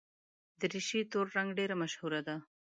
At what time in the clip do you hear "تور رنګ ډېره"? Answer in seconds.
1.11-1.75